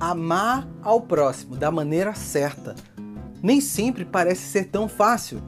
[0.00, 2.74] amar ao próximo da maneira certa
[3.42, 5.42] nem sempre parece ser tão fácil.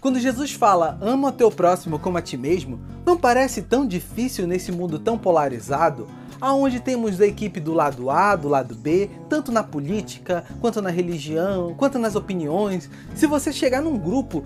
[0.00, 4.70] Quando Jesus fala ama teu próximo como a ti mesmo, não parece tão difícil nesse
[4.70, 6.06] mundo tão polarizado,
[6.40, 10.90] aonde temos a equipe do lado A, do lado B, tanto na política, quanto na
[10.90, 12.90] religião, quanto nas opiniões.
[13.14, 14.44] Se você chegar num grupo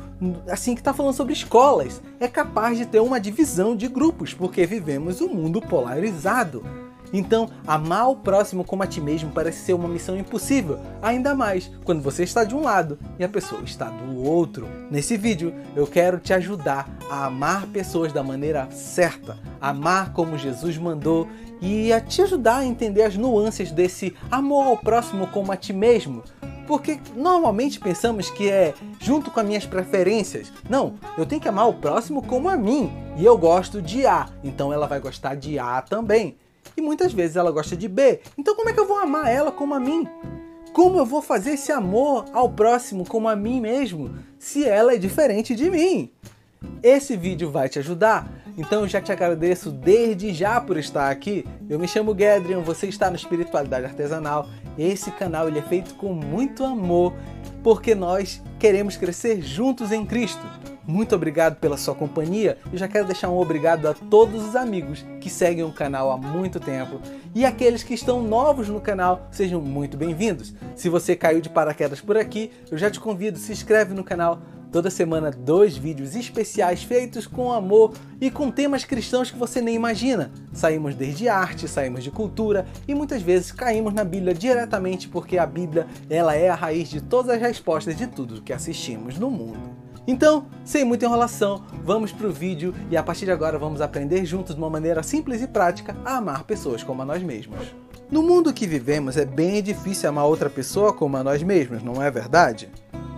[0.49, 4.65] assim que está falando sobre escolas, é capaz de ter uma divisão de grupos, porque
[4.65, 6.65] vivemos um mundo polarizado.
[7.13, 11.71] Então, amar o próximo como a ti mesmo parece ser uma missão impossível, ainda mais
[11.85, 14.69] quando você está de um lado e a pessoa está do outro.
[14.91, 20.77] Nesse vídeo, eu quero te ajudar a amar pessoas da maneira certa, amar como Jesus
[20.77, 21.29] mandou
[21.61, 25.73] e a te ajudar a entender as nuances desse amor ao próximo como a ti
[25.73, 26.23] mesmo.
[26.67, 30.53] Porque normalmente pensamos que é junto com as minhas preferências.
[30.69, 32.93] Não, eu tenho que amar o próximo como a mim.
[33.17, 36.37] E eu gosto de A, então ela vai gostar de A também
[36.77, 38.21] e muitas vezes ela gosta de B.
[38.37, 40.07] Então como é que eu vou amar ela como a mim?
[40.73, 44.97] Como eu vou fazer esse amor ao próximo como a mim mesmo, se ela é
[44.97, 46.11] diferente de mim?
[46.83, 48.31] Esse vídeo vai te ajudar.
[48.59, 51.47] Então eu já te agradeço desde já por estar aqui.
[51.71, 54.49] Eu me chamo Gedrian, você está no Espiritualidade Artesanal.
[54.77, 57.15] Esse canal ele é feito com muito amor,
[57.63, 60.45] porque nós queremos crescer juntos em Cristo.
[60.85, 65.05] Muito obrigado pela sua companhia e já quero deixar um obrigado a todos os amigos
[65.21, 66.99] que seguem o canal há muito tempo
[67.35, 70.55] e aqueles que estão novos no canal, sejam muito bem-vindos.
[70.75, 74.41] Se você caiu de paraquedas por aqui, eu já te convido, se inscreve no canal.
[74.71, 79.75] Toda semana dois vídeos especiais feitos com amor e com temas cristãos que você nem
[79.75, 80.31] imagina.
[80.53, 85.47] Saímos desde arte, saímos de cultura e muitas vezes caímos na Bíblia diretamente porque a
[85.47, 89.89] Bíblia ela é a raiz de todas as respostas de tudo que assistimos no mundo.
[90.07, 94.25] Então, sem muita enrolação, vamos para o vídeo e a partir de agora vamos aprender
[94.27, 97.75] juntos de uma maneira simples e prática a amar pessoas como a nós mesmos.
[98.11, 102.03] No mundo que vivemos é bem difícil amar outra pessoa como a nós mesmos, não
[102.03, 102.71] é verdade?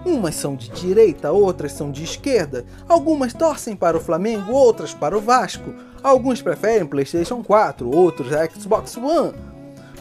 [0.04, 2.64] Umas são de direita, outras são de esquerda.
[2.88, 5.74] Algumas torcem para o Flamengo, outras para o Vasco.
[6.02, 9.34] Alguns preferem PlayStation 4, outros Xbox One.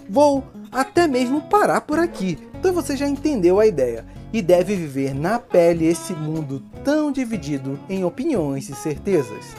[0.09, 5.13] Vou até mesmo parar por aqui, então você já entendeu a ideia e deve viver
[5.13, 9.55] na pele esse mundo tão dividido em opiniões e certezas.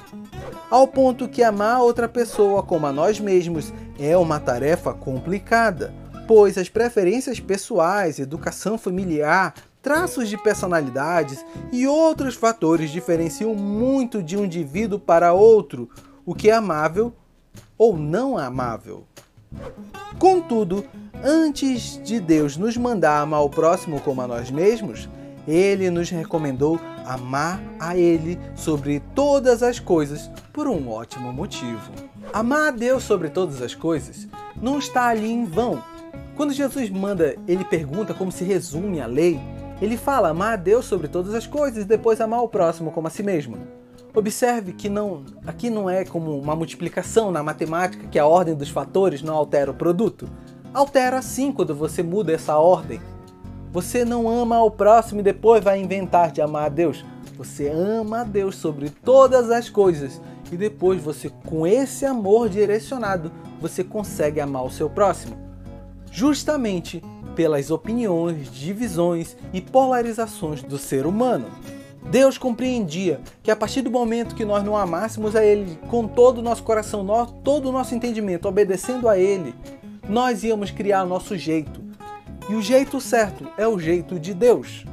[0.71, 5.93] Ao ponto que amar outra pessoa como a nós mesmos é uma tarefa complicada,
[6.28, 9.53] pois as preferências pessoais, educação familiar,
[9.83, 15.89] traços de personalidades e outros fatores diferenciam muito de um indivíduo para outro
[16.25, 17.13] o que é amável
[17.77, 19.05] ou não amável.
[20.19, 20.85] Contudo,
[21.23, 25.07] Antes de Deus nos mandar amar o próximo como a nós mesmos,
[25.47, 31.93] ele nos recomendou amar a Ele sobre todas as coisas por um ótimo motivo.
[32.33, 34.27] Amar a Deus sobre todas as coisas
[34.63, 35.83] não está ali em vão.
[36.37, 39.39] Quando Jesus manda, ele pergunta como se resume a lei,
[39.81, 43.07] ele fala amar a Deus sobre todas as coisas e depois amar o próximo como
[43.07, 43.57] a si mesmo.
[44.15, 48.69] Observe que não, aqui não é como uma multiplicação na matemática que a ordem dos
[48.69, 50.29] fatores não altera o produto.
[50.75, 53.01] Altera sim quando você muda essa ordem.
[53.73, 57.05] Você não ama ao próximo e depois vai inventar de amar a Deus.
[57.39, 60.21] Você ama a Deus sobre todas as coisas
[60.51, 63.31] e depois você, com esse amor direcionado,
[63.61, 65.50] você consegue amar o seu próximo.
[66.10, 67.03] Justamente
[67.34, 71.47] pelas opiniões, divisões e polarizações do ser humano.
[72.10, 76.38] Deus compreendia que a partir do momento que nós não amássemos a Ele com todo
[76.38, 77.06] o nosso coração,
[77.44, 79.54] todo o nosso entendimento, obedecendo a Ele,
[80.09, 81.81] nós íamos criar o nosso jeito.
[82.48, 84.84] E o jeito certo é o jeito de Deus.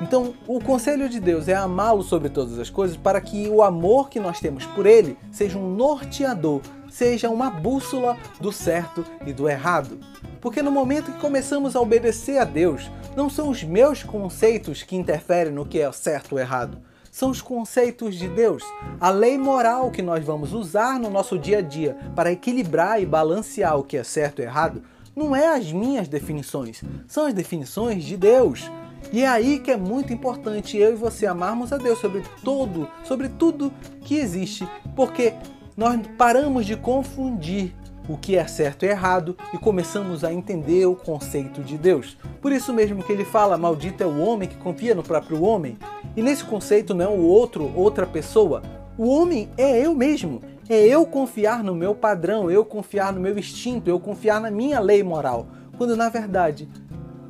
[0.00, 4.08] Então, o conselho de Deus é amá-lo sobre todas as coisas para que o amor
[4.08, 9.48] que nós temos por ele seja um norteador, seja uma bússola do certo e do
[9.48, 9.98] errado.
[10.40, 14.96] Porque no momento que começamos a obedecer a Deus, não são os meus conceitos que
[14.96, 16.78] interferem no que é certo ou errado,
[17.10, 18.62] são os conceitos de Deus,
[19.00, 23.06] a lei moral que nós vamos usar no nosso dia a dia para equilibrar e
[23.06, 24.82] balancear o que é certo e errado,
[25.16, 28.70] não é as minhas definições, são as definições de Deus.
[29.12, 32.88] E é aí que é muito importante eu e você amarmos a Deus sobre todo,
[33.02, 35.34] sobre tudo que existe, porque
[35.76, 37.74] nós paramos de confundir
[38.08, 42.16] o que é certo e errado e começamos a entender o conceito de Deus.
[42.40, 45.76] Por isso mesmo que ele fala: maldito é o homem que confia no próprio homem.
[46.16, 48.62] E nesse conceito não é o outro, outra pessoa.
[48.96, 50.40] O homem é eu mesmo.
[50.68, 54.80] É eu confiar no meu padrão, eu confiar no meu instinto, eu confiar na minha
[54.80, 55.46] lei moral.
[55.78, 56.68] Quando na verdade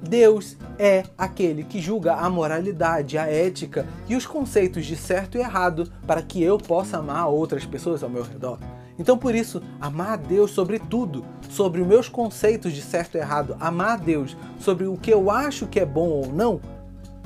[0.02, 5.40] Deus é aquele que julga a moralidade, a ética e os conceitos de certo e
[5.40, 8.58] errado para que eu possa amar outras pessoas ao meu redor.
[8.98, 13.20] Então, por isso, amar a Deus sobre tudo, sobre os meus conceitos de certo e
[13.20, 16.60] errado, amar a Deus sobre o que eu acho que é bom ou não,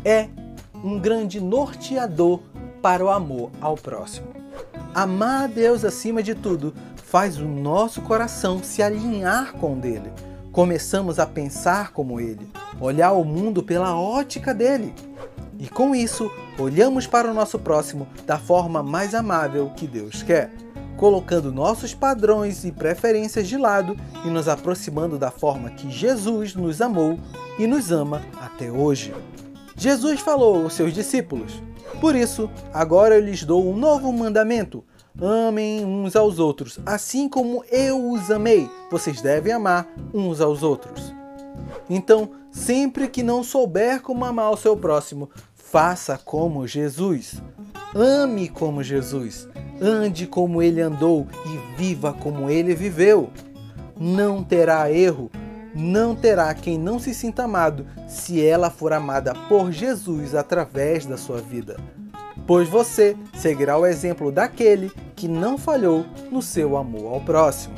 [0.05, 0.29] é
[0.85, 2.41] um grande norteador
[2.83, 4.29] para o amor ao próximo.
[4.95, 10.13] Amar a Deus acima de tudo faz o nosso coração se alinhar com o dele.
[10.51, 12.47] Começamos a pensar como ele,
[12.81, 14.95] olhar o mundo pela ótica dele.
[15.59, 20.51] E com isso, olhamos para o nosso próximo da forma mais amável que Deus quer,
[20.97, 26.81] colocando nossos padrões e preferências de lado e nos aproximando da forma que Jesus nos
[26.81, 27.19] amou
[27.59, 29.15] e nos ama até hoje.
[29.77, 31.63] Jesus falou aos seus discípulos:
[32.01, 34.85] Por isso, agora eu lhes dou um novo mandamento.
[35.21, 38.69] Amem uns aos outros, assim como eu os amei.
[38.91, 41.13] Vocês devem amar uns aos outros.
[41.89, 47.43] Então, sempre que não souber como amar o seu próximo, faça como Jesus.
[47.95, 49.49] Ame como Jesus.
[49.85, 53.31] Ande como ele andou e viva como ele viveu.
[53.99, 55.29] Não terá erro,
[55.75, 61.17] não terá quem não se sinta amado se ela for amada por Jesus através da
[61.17, 61.77] sua vida.
[62.47, 67.75] Pois você seguirá o exemplo daquele que não falhou no seu amor ao próximo.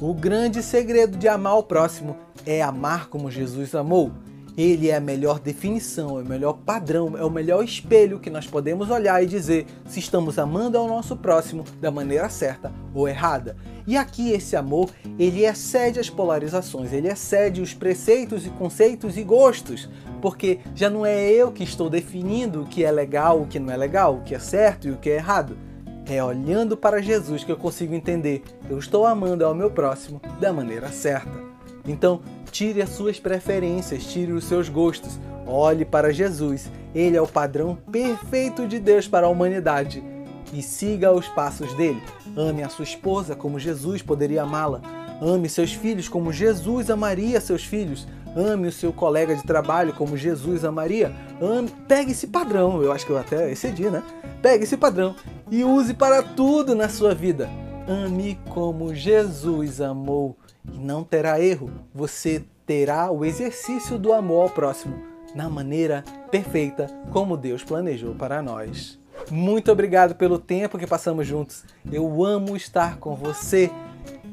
[0.00, 4.10] O grande segredo de amar o próximo é amar como Jesus amou.
[4.56, 8.46] Ele é a melhor definição, é o melhor padrão, é o melhor espelho que nós
[8.46, 13.56] podemos olhar e dizer se estamos amando ao nosso próximo da maneira certa ou errada.
[13.86, 19.22] E aqui esse amor, ele excede as polarizações, ele excede os preceitos e conceitos e
[19.22, 19.88] gostos,
[20.20, 23.72] porque já não é eu que estou definindo o que é legal, o que não
[23.72, 25.56] é legal, o que é certo e o que é errado.
[26.06, 30.52] É olhando para Jesus que eu consigo entender, eu estou amando ao meu próximo da
[30.52, 31.51] maneira certa.
[31.86, 32.20] Então,
[32.52, 35.18] Tire as suas preferências, tire os seus gostos.
[35.46, 36.70] Olhe para Jesus.
[36.94, 40.04] Ele é o padrão perfeito de Deus para a humanidade.
[40.52, 42.02] E siga os passos dele.
[42.36, 44.82] Ame a sua esposa como Jesus poderia amá-la.
[45.18, 48.06] Ame seus filhos como Jesus amaria seus filhos.
[48.36, 51.10] Ame o seu colega de trabalho como Jesus amaria.
[51.40, 54.02] Ame, pegue esse padrão, eu acho que eu até excedi, né?
[54.42, 55.16] Pegue esse padrão
[55.50, 57.48] e use para tudo na sua vida.
[57.88, 61.70] Ame como Jesus amou e não terá erro.
[61.94, 68.42] Você terá o exercício do amor ao próximo na maneira perfeita como Deus planejou para
[68.42, 68.98] nós.
[69.30, 71.64] Muito obrigado pelo tempo que passamos juntos.
[71.90, 73.70] Eu amo estar com você.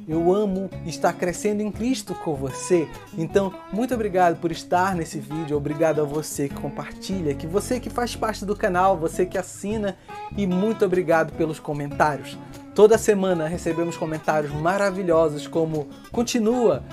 [0.07, 2.87] Eu amo estar crescendo em Cristo com você.
[3.15, 5.55] Então, muito obrigado por estar nesse vídeo.
[5.55, 9.95] Obrigado a você que compartilha, que você que faz parte do canal, você que assina
[10.35, 12.35] e muito obrigado pelos comentários.
[12.75, 16.83] Toda semana recebemos comentários maravilhosos como continua,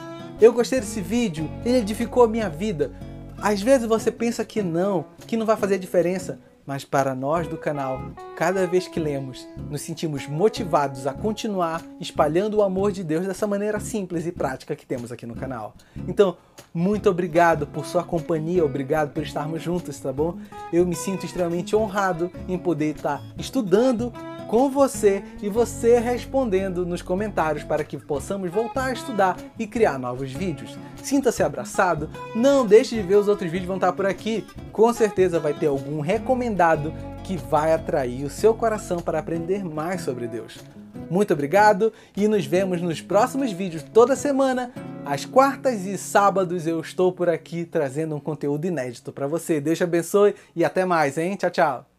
[0.40, 2.92] eu gostei desse vídeo, ele edificou a minha vida.
[3.38, 7.56] Às vezes você pensa que não, que não vai fazer diferença, mas para nós do
[7.56, 13.26] canal, cada vez que lemos, nos sentimos motivados a continuar espalhando o amor de Deus
[13.26, 15.74] dessa maneira simples e prática que temos aqui no canal.
[16.08, 16.36] Então,
[16.74, 20.38] muito obrigado por sua companhia, obrigado por estarmos juntos, tá bom?
[20.72, 24.12] Eu me sinto extremamente honrado em poder estar estudando
[24.48, 29.98] com você e você respondendo nos comentários para que possamos voltar a estudar e criar
[29.98, 30.78] novos vídeos.
[31.02, 34.46] Sinta-se abraçado, não deixe de ver os outros vídeos vão estar por aqui.
[34.72, 36.92] Com certeza vai ter algum recomendado
[37.24, 40.58] que vai atrair o seu coração para aprender mais sobre Deus.
[41.10, 44.72] Muito obrigado e nos vemos nos próximos vídeos toda semana.
[45.04, 49.60] Às quartas e sábados eu estou por aqui trazendo um conteúdo inédito para você.
[49.60, 51.36] Deus te abençoe e até mais, hein?
[51.36, 51.95] Tchau, tchau.